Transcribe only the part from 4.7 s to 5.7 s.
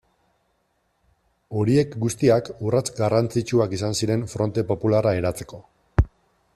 Popularra eratzeko.